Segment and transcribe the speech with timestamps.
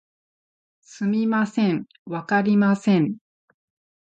[0.81, 3.17] すみません、わかりません